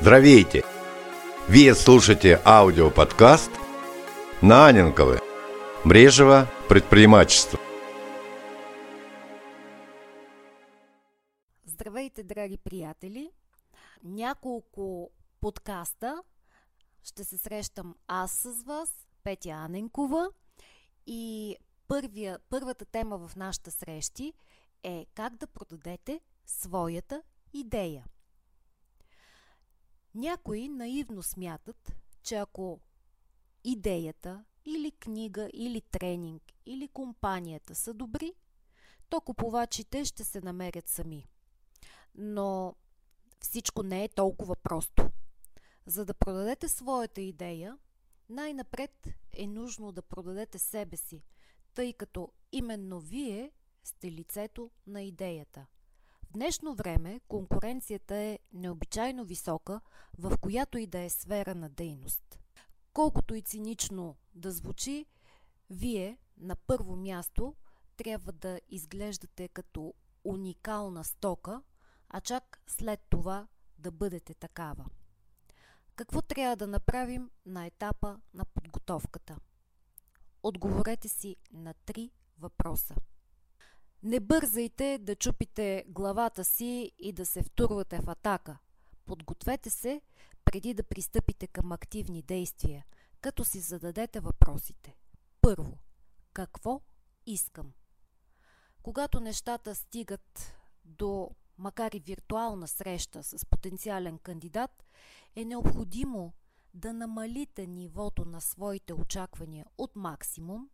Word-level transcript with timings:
Здравейте! 0.00 0.64
Вы 1.46 1.74
слушаете 1.74 2.40
аудиоподкаст 2.46 3.50
на 4.42 4.68
Аненковы. 4.68 5.20
Брежево 5.84 6.46
предпринимательство. 6.68 7.58
Здравейте, 11.64 12.22
драги 12.22 12.58
приятели! 12.58 13.30
Няколко 14.04 15.10
подкаста 15.40 16.22
ще 17.02 17.24
се 17.24 17.38
срещам 17.38 17.94
аз 18.08 18.32
с 18.32 18.62
вас, 18.62 18.90
Петя 19.24 19.50
Аненкова. 19.50 20.30
И 21.06 21.56
първия, 21.88 22.38
първата 22.50 22.84
тема 22.84 23.18
в 23.28 23.36
нашата 23.36 23.70
срещи 23.70 24.32
е 24.82 25.06
как 25.14 25.36
да 25.36 25.46
продадете 25.46 26.20
своята 26.46 27.22
идея. 27.52 28.04
Някои 30.14 30.68
наивно 30.68 31.22
смятат, 31.22 31.92
че 32.22 32.36
ако 32.36 32.80
идеята 33.64 34.44
или 34.64 34.90
книга, 34.90 35.50
или 35.52 35.80
тренинг, 35.80 36.42
или 36.66 36.88
компанията 36.88 37.74
са 37.74 37.94
добри, 37.94 38.34
то 39.08 39.20
купувачите 39.20 40.04
ще 40.04 40.24
се 40.24 40.40
намерят 40.40 40.88
сами. 40.88 41.26
Но 42.14 42.76
всичко 43.40 43.82
не 43.82 44.04
е 44.04 44.08
толкова 44.08 44.56
просто. 44.56 45.10
За 45.86 46.04
да 46.04 46.14
продадете 46.14 46.68
своята 46.68 47.20
идея, 47.20 47.78
най-напред 48.28 49.08
е 49.32 49.46
нужно 49.46 49.92
да 49.92 50.02
продадете 50.02 50.58
себе 50.58 50.96
си, 50.96 51.22
тъй 51.74 51.92
като 51.92 52.32
именно 52.52 53.00
вие 53.00 53.50
сте 53.84 54.12
лицето 54.12 54.70
на 54.86 55.02
идеята– 55.02 55.66
в 56.30 56.32
днешно 56.32 56.74
време 56.74 57.20
конкуренцията 57.28 58.14
е 58.14 58.38
необичайно 58.52 59.24
висока, 59.24 59.80
в 60.18 60.38
която 60.38 60.78
и 60.78 60.86
да 60.86 60.98
е 60.98 61.10
сфера 61.10 61.54
на 61.54 61.68
дейност. 61.68 62.40
Колкото 62.92 63.34
и 63.34 63.42
цинично 63.42 64.16
да 64.34 64.52
звучи, 64.52 65.06
вие 65.70 66.18
на 66.36 66.56
първо 66.56 66.96
място 66.96 67.54
трябва 67.96 68.32
да 68.32 68.60
изглеждате 68.68 69.48
като 69.48 69.94
уникална 70.24 71.04
стока, 71.04 71.62
а 72.08 72.20
чак 72.20 72.62
след 72.66 73.00
това 73.10 73.48
да 73.78 73.90
бъдете 73.90 74.34
такава. 74.34 74.86
Какво 75.96 76.22
трябва 76.22 76.56
да 76.56 76.66
направим 76.66 77.30
на 77.46 77.66
етапа 77.66 78.20
на 78.34 78.44
подготовката? 78.44 79.38
Отговорете 80.42 81.08
си 81.08 81.36
на 81.52 81.74
три 81.74 82.10
въпроса. 82.38 82.94
Не 84.02 84.20
бързайте 84.20 84.98
да 84.98 85.14
чупите 85.14 85.84
главата 85.88 86.44
си 86.44 86.92
и 86.98 87.12
да 87.12 87.26
се 87.26 87.42
втурвате 87.42 87.98
в 87.98 88.08
атака. 88.08 88.58
Подгответе 89.06 89.70
се 89.70 90.00
преди 90.44 90.74
да 90.74 90.82
пристъпите 90.82 91.46
към 91.46 91.72
активни 91.72 92.22
действия, 92.22 92.84
като 93.20 93.44
си 93.44 93.60
зададете 93.60 94.20
въпросите. 94.20 94.96
Първо, 95.40 95.78
какво 96.32 96.80
искам? 97.26 97.72
Когато 98.82 99.20
нещата 99.20 99.74
стигат 99.74 100.54
до 100.84 101.30
макар 101.58 101.92
и 101.92 102.00
виртуална 102.00 102.68
среща 102.68 103.22
с 103.22 103.46
потенциален 103.46 104.18
кандидат, 104.18 104.84
е 105.36 105.44
необходимо 105.44 106.32
да 106.74 106.92
намалите 106.92 107.66
нивото 107.66 108.24
на 108.24 108.40
своите 108.40 108.94
очаквания 108.94 109.66
от 109.78 109.96
максимум 109.96 110.70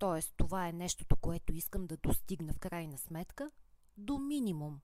т.е. 0.00 0.22
това 0.36 0.68
е 0.68 0.72
нещото, 0.72 1.16
което 1.16 1.52
искам 1.52 1.86
да 1.86 1.96
достигна 1.96 2.52
в 2.52 2.58
крайна 2.58 2.98
сметка, 2.98 3.50
до 3.96 4.18
минимум. 4.18 4.80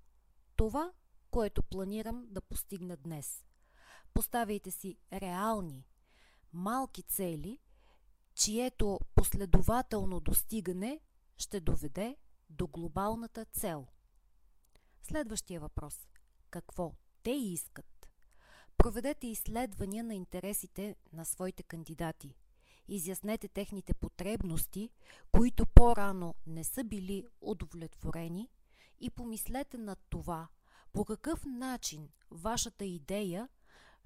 Това, 0.56 0.92
което 1.30 1.62
планирам 1.62 2.26
да 2.28 2.40
постигна 2.40 2.96
днес. 2.96 3.44
Поставяйте 4.14 4.70
си 4.70 4.96
реални, 5.12 5.86
малки 6.52 7.02
цели, 7.02 7.58
чието 8.34 9.00
последователно 9.14 10.20
достигане 10.20 11.00
ще 11.36 11.60
доведе 11.60 12.16
до 12.50 12.66
глобалната 12.66 13.44
цел. 13.44 13.86
Следващия 15.02 15.60
въпрос. 15.60 16.08
Какво 16.50 16.94
те 17.22 17.30
искат? 17.30 18.08
Проведете 18.76 19.26
изследвания 19.26 20.04
на 20.04 20.14
интересите 20.14 20.96
на 21.12 21.24
своите 21.24 21.62
кандидати– 21.62 22.34
изяснете 22.88 23.48
техните 23.48 23.94
потребности, 23.94 24.90
които 25.32 25.66
по-рано 25.66 26.34
не 26.46 26.64
са 26.64 26.84
били 26.84 27.26
удовлетворени 27.40 28.48
и 29.00 29.10
помислете 29.10 29.78
над 29.78 29.98
това, 30.10 30.48
по 30.92 31.04
какъв 31.04 31.44
начин 31.44 32.08
вашата 32.30 32.84
идея 32.84 33.48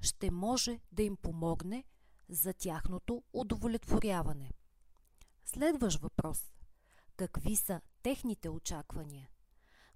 ще 0.01 0.31
може 0.31 0.81
да 0.93 1.03
им 1.03 1.17
помогне 1.17 1.85
за 2.29 2.55
тяхното 2.55 3.23
удовлетворяване. 3.33 4.51
Следващ 5.45 6.01
въпрос. 6.01 6.53
Какви 7.17 7.57
са 7.57 7.81
техните 8.03 8.49
очаквания? 8.49 9.29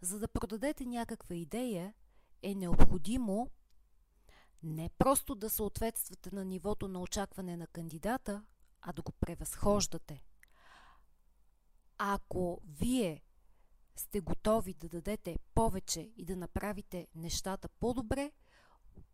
За 0.01 0.19
да 0.19 0.28
продадете 0.28 0.87
някаква 0.87 1.34
идея, 1.34 1.95
е 2.43 2.55
необходимо 2.55 3.51
не 4.62 4.91
просто 4.99 5.34
да 5.34 5.51
съответствате 5.51 6.31
на 6.33 6.45
нивото 6.45 6.89
на 6.89 7.01
очакване 7.01 7.56
на 7.56 7.66
кандидата, 7.66 8.45
а 8.84 8.93
да 8.93 9.03
го 9.03 9.12
превъзхождате. 9.12 10.22
Ако 11.99 12.61
вие 12.65 13.22
сте 13.97 14.21
готови 14.21 14.75
да 14.75 14.89
дадете 14.89 15.39
повече 15.55 16.00
и 16.17 16.25
да 16.25 16.37
направите 16.37 17.09
нещата 17.15 17.69
по-добре, 17.69 18.33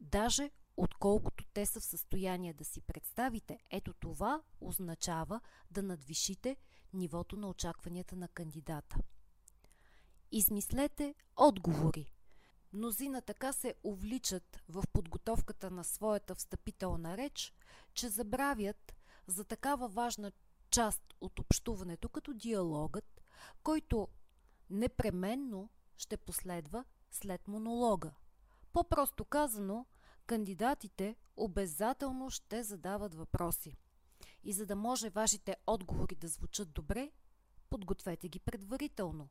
даже 0.00 0.50
отколкото 0.76 1.44
те 1.52 1.66
са 1.66 1.80
в 1.80 1.84
състояние 1.84 2.52
да 2.52 2.64
си 2.64 2.80
представите, 2.80 3.58
ето 3.70 3.92
това 3.92 4.42
означава 4.60 5.40
да 5.70 5.82
надвишите 5.82 6.56
нивото 6.92 7.36
на 7.36 7.48
очакванията 7.48 8.16
на 8.16 8.28
кандидата. 8.28 8.96
Измислете 10.32 11.14
отговори. 11.36 12.12
Мнозина 12.72 13.22
така 13.22 13.52
се 13.52 13.74
увличат 13.84 14.62
в 14.68 14.84
подготовката 14.92 15.70
на 15.70 15.84
своята 15.84 16.34
встъпителна 16.34 17.16
реч, 17.16 17.54
че 17.94 18.08
забравят, 18.08 18.94
за 19.30 19.44
такава 19.44 19.88
важна 19.88 20.32
част 20.70 21.14
от 21.20 21.38
общуването, 21.38 22.08
като 22.08 22.34
диалогът, 22.34 23.20
който 23.62 24.08
непременно 24.70 25.70
ще 25.96 26.16
последва 26.16 26.84
след 27.10 27.48
монолога. 27.48 28.12
По-просто 28.72 29.24
казано, 29.24 29.86
кандидатите 30.26 31.16
обязателно 31.36 32.30
ще 32.30 32.62
задават 32.62 33.14
въпроси. 33.14 33.76
И 34.44 34.52
за 34.52 34.66
да 34.66 34.76
може 34.76 35.10
вашите 35.10 35.56
отговори 35.66 36.14
да 36.14 36.28
звучат 36.28 36.72
добре, 36.72 37.12
подгответе 37.70 38.28
ги 38.28 38.40
предварително. 38.40 39.28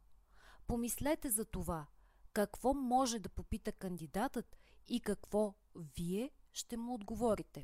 Помислете 0.68 1.30
за 1.30 1.46
това, 1.46 1.88
какво 2.34 2.74
може 2.74 3.20
да 3.20 3.30
попита 3.30 3.72
кандидатът 3.72 4.58
и 4.88 5.00
какво 5.00 5.54
вие 5.76 6.32
ще 6.52 6.78
му 6.78 6.94
отговорите. 6.94 7.64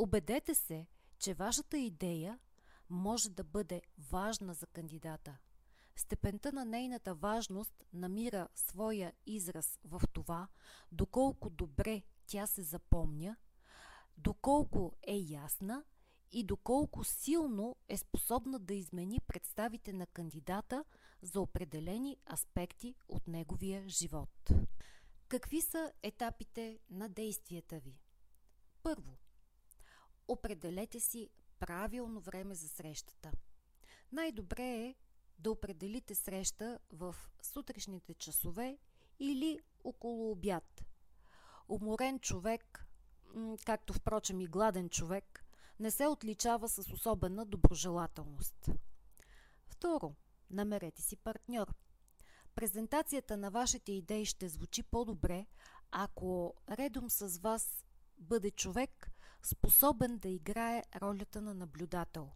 Обедете 0.00 0.54
се, 0.54 0.86
че 1.18 1.34
вашата 1.34 1.78
идея 1.78 2.38
може 2.90 3.30
да 3.30 3.44
бъде 3.44 3.82
важна 4.10 4.54
за 4.54 4.66
кандидата. 4.66 5.38
Степента 5.96 6.52
на 6.52 6.64
нейната 6.64 7.14
важност 7.14 7.84
намира 7.92 8.48
своя 8.54 9.12
израз 9.26 9.78
в 9.84 10.02
това, 10.12 10.48
доколко 10.92 11.50
добре 11.50 12.02
тя 12.26 12.46
се 12.46 12.62
запомня, 12.62 13.36
доколко 14.16 14.92
е 15.02 15.16
ясна 15.16 15.84
и 16.32 16.44
доколко 16.44 17.04
силно 17.04 17.76
е 17.88 17.96
способна 17.96 18.58
да 18.58 18.74
измени 18.74 19.20
представите 19.26 19.92
на 19.92 20.06
кандидата 20.06 20.84
за 21.22 21.40
определени 21.40 22.16
аспекти 22.32 22.94
от 23.08 23.28
неговия 23.28 23.88
живот. 23.88 24.50
Какви 25.28 25.60
са 25.60 25.92
етапите 26.02 26.78
на 26.90 27.08
действията 27.08 27.78
ви? 27.78 28.00
Първо, 28.82 29.18
Определете 30.28 31.00
си 31.00 31.28
правилно 31.58 32.20
време 32.20 32.54
за 32.54 32.68
срещата. 32.68 33.32
Най-добре 34.12 34.62
е 34.62 34.94
да 35.38 35.50
определите 35.50 36.14
среща 36.14 36.78
в 36.92 37.16
сутрешните 37.42 38.14
часове 38.14 38.78
или 39.18 39.60
около 39.84 40.30
обяд. 40.30 40.84
Уморен 41.68 42.18
човек, 42.18 42.86
както 43.66 43.92
впрочем 43.92 44.40
и 44.40 44.46
гладен 44.46 44.88
човек, 44.88 45.44
не 45.80 45.90
се 45.90 46.06
отличава 46.06 46.68
с 46.68 46.78
особена 46.92 47.46
доброжелателност. 47.46 48.70
Второ, 49.66 50.14
намерете 50.50 51.02
си 51.02 51.16
партньор. 51.16 51.74
Презентацията 52.54 53.36
на 53.36 53.50
вашите 53.50 53.92
идеи 53.92 54.24
ще 54.24 54.48
звучи 54.48 54.82
по-добре, 54.82 55.46
ако 55.90 56.54
редом 56.70 57.10
с 57.10 57.38
вас 57.38 57.84
бъде 58.18 58.50
човек, 58.50 59.10
способен 59.42 60.18
да 60.18 60.28
играе 60.28 60.82
ролята 61.02 61.40
на 61.40 61.54
наблюдател. 61.54 62.30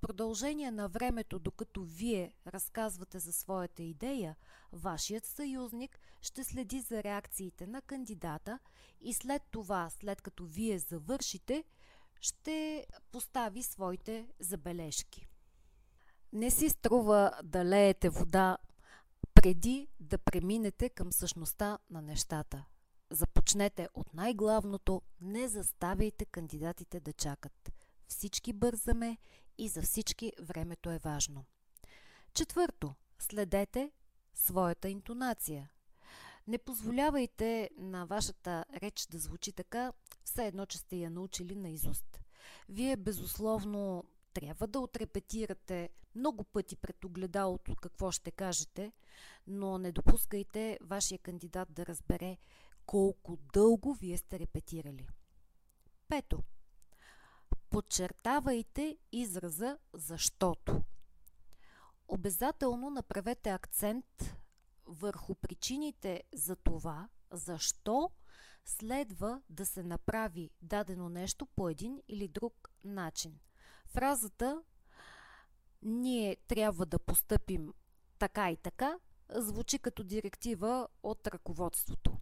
продължение 0.00 0.70
на 0.70 0.88
времето, 0.88 1.38
докато 1.38 1.82
вие 1.82 2.32
разказвате 2.46 3.18
за 3.18 3.32
своята 3.32 3.82
идея, 3.82 4.36
вашият 4.72 5.26
съюзник 5.26 6.00
ще 6.20 6.44
следи 6.44 6.80
за 6.80 7.02
реакциите 7.02 7.66
на 7.66 7.82
кандидата 7.82 8.58
и 9.00 9.14
след 9.14 9.42
това, 9.50 9.90
след 9.90 10.22
като 10.22 10.44
вие 10.44 10.78
завършите, 10.78 11.64
ще 12.20 12.86
постави 13.12 13.62
своите 13.62 14.28
забележки. 14.40 15.28
Не 16.32 16.50
си 16.50 16.68
струва 16.68 17.32
да 17.44 17.64
леете 17.64 18.08
вода 18.08 18.58
преди 19.34 19.88
да 20.00 20.18
преминете 20.18 20.88
към 20.88 21.12
същността 21.12 21.78
на 21.90 22.02
нещата. 22.02 22.64
Започнете 23.10 23.88
от 23.94 24.14
най-главното, 24.14 25.02
не 25.20 25.48
заставяйте 25.48 26.24
кандидатите 26.24 27.00
да 27.00 27.12
чакат. 27.12 27.72
Всички 28.08 28.52
бързаме 28.52 29.18
и 29.58 29.68
за 29.68 29.82
всички 29.82 30.32
времето 30.40 30.90
е 30.90 30.98
важно. 30.98 31.44
Четвърто, 32.34 32.94
следете 33.18 33.90
своята 34.34 34.88
интонация. 34.88 35.70
Не 36.46 36.58
позволявайте 36.58 37.70
на 37.78 38.04
вашата 38.04 38.64
реч 38.82 39.06
да 39.10 39.18
звучи 39.18 39.52
така, 39.52 39.92
все 40.24 40.46
едно, 40.46 40.66
че 40.66 40.78
сте 40.78 40.96
я 40.96 41.10
научили 41.10 41.54
на 41.54 41.68
изуст. 41.68 42.20
Вие 42.68 42.96
безусловно 42.96 44.04
трябва 44.34 44.66
да 44.66 44.80
отрепетирате 44.80 45.90
много 46.14 46.44
пъти 46.44 46.76
пред 46.76 47.04
огледалото 47.04 47.76
какво 47.76 48.10
ще 48.10 48.30
кажете, 48.30 48.92
но 49.46 49.78
не 49.78 49.92
допускайте 49.92 50.78
вашия 50.82 51.18
кандидат 51.18 51.72
да 51.72 51.86
разбере 51.86 52.38
колко 52.88 53.38
дълго 53.52 53.94
вие 53.94 54.18
сте 54.18 54.38
репетирали. 54.38 55.08
Пето. 56.08 56.42
Подчертавайте 57.70 58.98
израза 59.12 59.78
защото. 59.94 60.82
Обязателно 62.08 62.90
направете 62.90 63.50
акцент 63.50 64.36
върху 64.86 65.34
причините 65.34 66.22
за 66.32 66.56
това, 66.56 67.08
защо 67.32 68.10
следва 68.64 69.42
да 69.50 69.66
се 69.66 69.82
направи 69.82 70.50
дадено 70.62 71.08
нещо 71.08 71.46
по 71.46 71.68
един 71.68 72.02
или 72.08 72.28
друг 72.28 72.70
начин. 72.84 73.38
Фразата 73.86 74.62
ние 75.82 76.36
трябва 76.36 76.86
да 76.86 76.98
постъпим 76.98 77.74
така 78.18 78.50
и 78.50 78.56
така 78.56 78.98
звучи 79.30 79.78
като 79.78 80.04
директива 80.04 80.88
от 81.02 81.26
ръководството. 81.26 82.18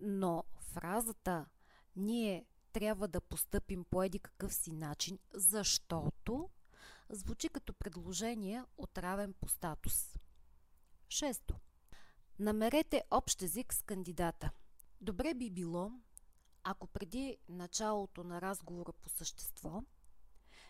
Но 0.00 0.44
фразата 0.60 1.46
ние 1.96 2.46
трябва 2.72 3.08
да 3.08 3.20
постъпим 3.20 3.84
по 3.84 4.02
еди 4.02 4.18
какъв 4.18 4.54
си 4.54 4.72
начин, 4.72 5.18
защото 5.34 6.50
звучи 7.08 7.48
като 7.48 7.72
предложение 7.72 8.64
от 8.78 8.98
равен 8.98 9.34
по 9.40 9.48
статус. 9.48 10.18
Шесто. 11.08 11.54
Намерете 12.38 13.04
общ 13.10 13.42
език 13.42 13.74
с 13.74 13.82
кандидата. 13.82 14.50
Добре 15.00 15.34
би 15.34 15.50
било, 15.50 15.92
ако 16.64 16.86
преди 16.86 17.38
началото 17.48 18.24
на 18.24 18.40
разговора 18.40 18.92
по 18.92 19.08
същество, 19.08 19.82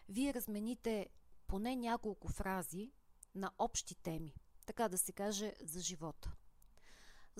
вие 0.08 0.34
размените 0.34 1.08
поне 1.46 1.76
няколко 1.76 2.28
фрази 2.28 2.92
на 3.34 3.50
общи 3.58 3.94
теми, 3.94 4.34
така 4.66 4.88
да 4.88 4.98
се 4.98 5.12
каже 5.12 5.54
за 5.60 5.80
живота 5.80 6.32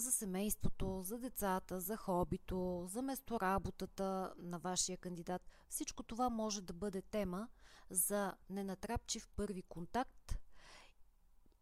за 0.01 0.13
семейството, 0.13 1.03
за 1.03 1.19
децата, 1.19 1.81
за 1.81 1.97
хобито, 1.97 2.87
за 2.89 3.03
местоработата 3.03 4.35
на 4.37 4.59
вашия 4.59 4.99
кандидат. 4.99 5.43
Всичко 5.69 6.03
това 6.03 6.31
може 6.31 6.63
да 6.63 6.73
бъде 6.73 7.03
тема 7.03 7.49
за 7.91 8.35
ненатрапчив 8.51 9.29
първи 9.37 9.63
контакт, 9.63 10.37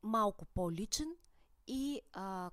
малко 0.02 0.44
по-личен 0.44 1.16
и 1.66 2.00
а, 2.12 2.50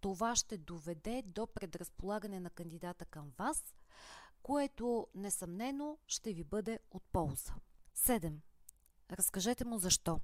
това 0.00 0.36
ще 0.36 0.58
доведе 0.58 1.22
до 1.26 1.46
предразполагане 1.46 2.40
на 2.40 2.50
кандидата 2.50 3.04
към 3.04 3.32
вас, 3.38 3.74
което 4.42 5.06
несъмнено 5.14 5.98
ще 6.06 6.32
ви 6.32 6.44
бъде 6.44 6.78
от 6.90 7.02
полза. 7.12 7.54
7. 7.96 8.36
Разкажете 9.10 9.64
му 9.64 9.78
защо. 9.78 10.20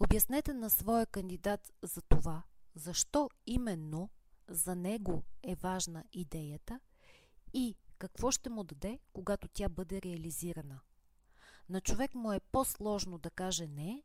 Обяснете 0.00 0.54
на 0.54 0.70
своя 0.70 1.06
кандидат 1.06 1.72
за 1.82 2.02
това, 2.02 2.42
защо 2.74 3.30
именно 3.46 4.10
за 4.48 4.76
него 4.76 5.22
е 5.42 5.54
важна 5.54 6.04
идеята 6.12 6.80
и 7.54 7.76
какво 7.98 8.30
ще 8.30 8.50
му 8.50 8.64
даде, 8.64 8.98
когато 9.12 9.48
тя 9.48 9.68
бъде 9.68 10.02
реализирана. 10.02 10.80
На 11.68 11.80
човек 11.80 12.14
му 12.14 12.32
е 12.32 12.40
по-сложно 12.40 13.18
да 13.18 13.30
каже 13.30 13.66
не, 13.66 14.02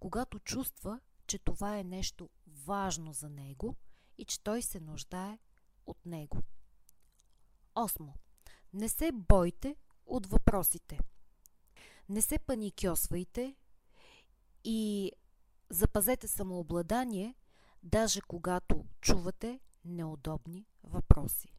когато 0.00 0.38
чувства, 0.38 1.00
че 1.26 1.38
това 1.38 1.78
е 1.78 1.84
нещо 1.84 2.30
важно 2.46 3.12
за 3.12 3.30
него 3.30 3.76
и 4.18 4.24
че 4.24 4.40
той 4.40 4.62
се 4.62 4.80
нуждае 4.80 5.38
от 5.86 6.06
него. 6.06 6.38
Осмо. 7.74 8.12
Не 8.72 8.88
се 8.88 9.12
бойте 9.12 9.76
от 10.06 10.26
въпросите. 10.26 10.98
Не 12.08 12.22
се 12.22 12.38
паникьосвайте 12.38 13.56
и 14.64 15.12
запазете 15.70 16.28
самообладание, 16.28 17.34
даже 17.84 18.20
когато 18.20 18.84
чувате 19.00 19.60
неудобни 19.84 20.66
въпроси. 20.82 21.54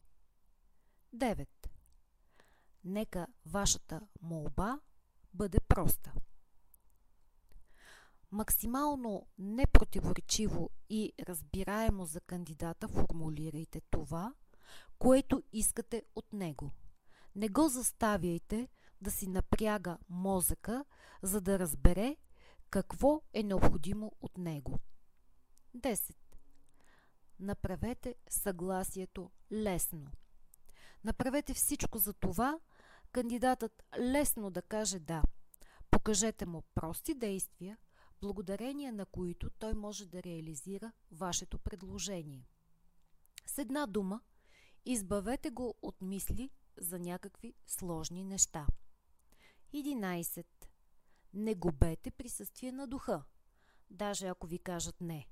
9. 1.16 1.48
Нека 2.84 3.28
вашата 3.46 4.02
молба 4.22 4.80
бъде 5.34 5.60
проста. 5.60 6.14
Максимално 8.32 9.28
непротиворечиво 9.38 10.70
и 10.90 11.14
разбираемо 11.28 12.06
за 12.06 12.22
кандидата 12.22 12.88
формулирайте 12.88 13.82
това, 13.92 14.34
което 15.00 15.44
искате 15.54 16.04
от 16.16 16.34
него. 16.34 16.72
Не 17.36 17.50
го 17.50 17.68
заставяйте 17.68 18.68
да 19.02 19.12
си 19.12 19.28
напряга 19.28 19.98
мозъка, 20.10 20.86
за 21.22 21.42
да 21.42 21.60
разбере 21.60 22.16
какво 22.70 23.22
е 23.34 23.44
необходимо 23.44 24.12
от 24.22 24.38
него. 24.38 24.80
10. 25.76 26.16
Направете 27.40 28.16
съгласието 28.30 29.32
лесно. 29.52 30.12
Направете 31.04 31.54
всичко 31.54 31.98
за 31.98 32.14
това, 32.14 32.60
кандидатът 33.12 33.84
лесно 34.00 34.50
да 34.50 34.62
каже 34.62 35.00
да. 35.00 35.24
Покажете 35.92 36.46
му 36.46 36.64
прости 36.76 37.16
действия, 37.16 37.78
благодарение 38.22 38.92
на 38.92 39.06
които 39.06 39.50
той 39.50 39.74
може 39.74 40.06
да 40.06 40.24
реализира 40.24 40.92
вашето 41.12 41.60
предложение. 41.60 42.48
С 43.46 43.58
една 43.58 43.86
дума, 43.86 44.22
избавете 44.86 45.50
го 45.50 45.76
от 45.82 46.02
мисли 46.02 46.50
за 46.78 47.00
някакви 47.00 47.54
сложни 47.68 48.24
неща. 48.24 48.68
11. 49.74 50.46
Не 51.34 51.56
губете 51.56 52.12
присъствие 52.12 52.72
на 52.72 52.88
духа, 52.88 53.24
даже 53.90 54.28
ако 54.28 54.48
ви 54.48 54.60
кажат 54.60 55.02
не 55.02 55.28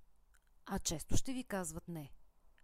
а 0.65 0.79
често 0.79 1.17
ще 1.17 1.33
ви 1.33 1.43
казват 1.43 1.87
не. 1.87 2.11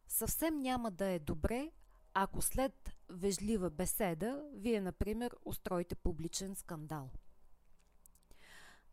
Съвсем 0.08 0.62
няма 0.62 0.92
да 0.92 1.06
е 1.06 1.20
добре, 1.20 1.72
ако 2.14 2.42
след 2.42 2.92
вежлива 3.10 3.70
беседа 3.70 4.44
вие, 4.54 4.82
например, 4.82 5.36
устроите 5.46 5.96
публичен 5.96 6.56
скандал. 6.56 7.10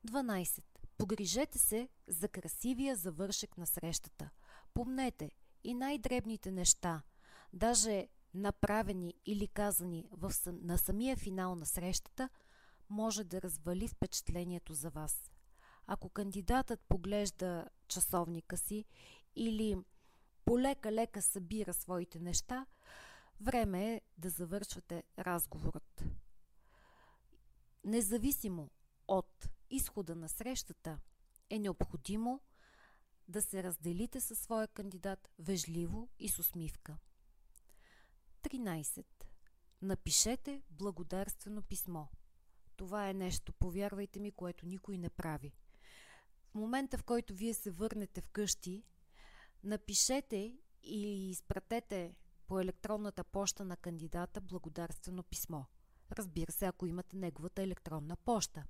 12. 0.08 0.62
Погрижете 0.98 1.58
се 1.58 1.88
за 2.08 2.28
красивия 2.28 2.96
завършек 2.96 3.58
на 3.58 3.66
срещата. 3.66 4.30
Помнете 4.74 5.30
и 5.64 5.74
най-дребните 5.74 6.50
неща, 6.50 7.02
даже 7.52 8.08
направени 8.34 9.14
или 9.26 9.48
казани 9.48 10.08
в, 10.10 10.32
на 10.46 10.78
самия 10.78 11.16
финал 11.16 11.54
на 11.54 11.66
срещата, 11.66 12.28
може 12.88 13.24
да 13.24 13.42
развали 13.42 13.88
впечатлението 13.88 14.74
за 14.74 14.90
вас. 14.90 15.30
Ако 15.86 16.08
кандидатът 16.08 16.80
поглежда 16.80 17.66
часовника 17.88 18.56
си 18.56 18.84
или 19.36 19.76
полека-лека 20.44 21.22
събира 21.22 21.74
своите 21.74 22.18
неща, 22.18 22.66
време 23.40 23.94
е 23.94 24.00
да 24.18 24.30
завършвате 24.30 25.02
разговорът. 25.18 26.04
Независимо 27.84 28.70
от 29.08 29.48
изхода 29.70 30.14
на 30.14 30.28
срещата, 30.28 30.98
е 31.50 31.58
необходимо 31.58 32.40
да 33.28 33.42
се 33.42 33.62
разделите 33.62 34.20
със 34.20 34.38
своя 34.38 34.68
кандидат 34.68 35.30
вежливо 35.38 36.08
и 36.18 36.28
с 36.28 36.38
усмивка. 36.38 36.96
13. 38.42 39.04
Напишете 39.82 40.62
благодарствено 40.70 41.62
писмо. 41.62 42.06
Това 42.76 43.08
е 43.08 43.14
нещо, 43.14 43.52
повярвайте 43.52 44.20
ми, 44.20 44.30
което 44.30 44.66
никой 44.66 44.98
не 44.98 45.10
прави– 45.10 45.52
момента, 46.56 46.98
в 46.98 47.04
който 47.04 47.34
вие 47.34 47.54
се 47.54 47.70
върнете 47.70 48.20
вкъщи, 48.20 48.84
напишете 49.64 50.58
и 50.82 51.30
изпратете 51.30 52.14
по 52.46 52.60
електронната 52.60 53.24
поща 53.24 53.64
на 53.64 53.76
кандидата 53.76 54.40
благодарствено 54.40 55.22
писмо. 55.22 55.62
Разбира 56.12 56.52
се, 56.52 56.66
ако 56.66 56.86
имате 56.86 57.16
неговата 57.16 57.62
електронна 57.62 58.16
поща. 58.16 58.64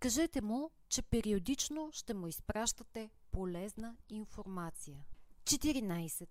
Кажете 0.00 0.40
му, 0.40 0.70
че 0.88 1.02
периодично 1.02 1.90
ще 1.92 2.14
му 2.14 2.26
изпращате 2.26 3.10
полезна 3.30 3.96
информация. 4.08 5.04
14. 5.44 6.28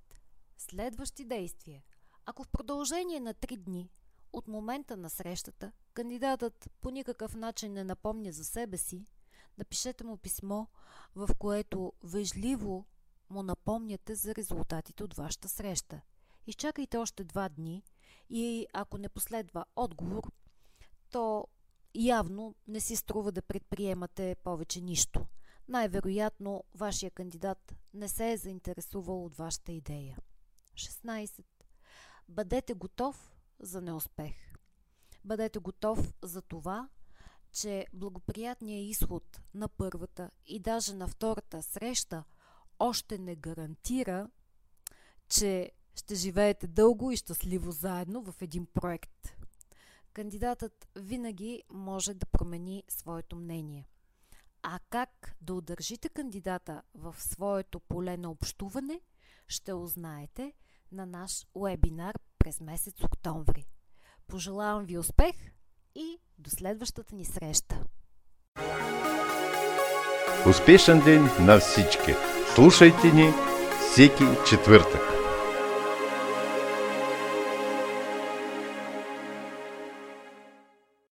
Следващи 0.58 1.26
действия. 1.26 1.84
Ако 2.26 2.44
в 2.44 2.48
продължение 2.48 3.20
на 3.20 3.34
3 3.34 3.58
дни 3.58 3.90
от 4.34 4.48
момента 4.48 4.98
на 4.98 5.10
срещата 5.10 5.72
кандидатът 5.94 6.70
по 6.82 6.90
никакъв 6.90 7.36
начин 7.36 7.74
не 7.74 7.84
напомня 7.84 8.32
за 8.32 8.46
себе 8.46 8.78
си, 8.78 9.06
напишете 9.58 10.04
му 10.04 10.18
писмо, 10.18 10.66
в 11.16 11.30
което 11.40 11.94
вежливо 12.04 12.86
му 13.30 13.44
напомняте 13.44 14.16
за 14.16 14.36
резултатите 14.36 15.04
от 15.04 15.14
вашата 15.14 15.50
среща. 15.50 16.02
Изчакайте 16.48 16.98
още 16.98 17.24
два 17.24 17.50
дни 17.50 17.84
и 18.30 18.68
ако 18.74 18.98
не 18.98 19.10
последва 19.10 19.66
отговор, 19.76 20.32
то 21.12 21.48
явно 21.96 22.56
не 22.68 22.80
си 22.80 22.96
струва 22.96 23.32
да 23.32 23.42
предприемате 23.42 24.36
повече 24.44 24.82
нищо. 24.82 25.26
Най-вероятно 25.68 26.64
вашия 26.74 27.12
кандидат 27.12 27.76
не 27.94 28.08
се 28.08 28.32
е 28.32 28.38
заинтересувал 28.38 29.26
от 29.26 29.36
вашата 29.36 29.72
идея. 29.72 30.18
16. 30.76 31.44
Бъдете 32.30 32.74
готов 32.74 33.36
за 33.60 33.82
неуспех. 33.82 34.54
Бъдете 35.24 35.60
готов 35.60 36.14
за 36.24 36.42
това, 36.42 36.90
че 37.56 37.88
благоприятният 37.94 38.90
изход 38.90 39.42
на 39.54 39.68
първата 39.68 40.32
и 40.46 40.60
даже 40.60 40.94
на 40.94 41.08
втората 41.08 41.64
среща 41.64 42.24
още 42.80 43.18
не 43.18 43.36
гарантира, 43.36 44.30
че 45.30 45.72
ще 45.96 46.16
живеете 46.16 46.68
дълго 46.68 47.12
и 47.12 47.18
щастливо 47.18 47.72
заедно 47.72 48.24
в 48.24 48.42
един 48.42 48.66
проект. 48.66 49.36
Кандидатът 50.14 50.88
винаги 50.96 51.64
може 51.70 52.14
да 52.14 52.26
промени 52.26 52.84
своето 52.88 53.36
мнение. 53.36 53.88
А 54.64 54.80
как 54.90 55.36
да 55.42 55.54
удържите 55.54 56.10
кандидата 56.10 56.82
в 56.94 57.16
своето 57.20 57.80
поле 57.80 58.18
на 58.18 58.32
общуване, 58.32 59.02
ще 59.48 59.74
узнаете 59.74 60.54
на 60.92 61.06
наш 61.06 61.48
вебинар 61.56 62.16
през 62.38 62.62
месец 62.62 63.04
октомври. 63.04 63.66
Пожелавам 64.28 64.86
ви 64.86 64.98
успех 64.98 65.36
и 65.96 66.20
до 66.40 66.50
следващата 66.50 67.16
ни 67.16 67.26
среща! 67.26 67.76
Успешен 70.50 71.02
ден 71.02 71.30
на 71.40 71.60
всички! 71.60 72.14
Слушайте 72.56 73.08
ни 73.14 73.34
всеки 73.92 74.24
четвъртък! 74.50 75.15